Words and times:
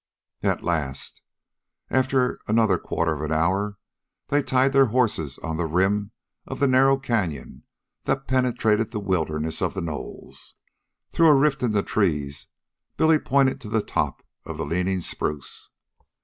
At 0.41 0.63
last, 0.63 1.21
after 1.91 2.39
another 2.47 2.79
quarter 2.79 3.13
of 3.13 3.21
an 3.21 3.31
hour, 3.31 3.77
they 4.29 4.41
tied 4.41 4.73
their 4.73 4.87
horses 4.87 5.37
on 5.43 5.57
the 5.57 5.67
rim 5.67 6.09
of 6.47 6.59
the 6.59 6.65
narrow 6.67 6.97
canyon 6.97 7.65
that 8.05 8.25
penetrated 8.25 8.89
the 8.89 8.99
wilderness 8.99 9.61
of 9.61 9.75
the 9.75 9.81
knolls. 9.81 10.55
Through 11.11 11.29
a 11.29 11.35
rift 11.37 11.61
in 11.61 11.73
the 11.73 11.83
trees 11.83 12.47
Billy 12.97 13.19
pointed 13.19 13.61
to 13.61 13.69
the 13.69 13.83
top 13.83 14.25
of 14.43 14.57
the 14.57 14.65
leaning 14.65 15.01
spruce. 15.01 15.69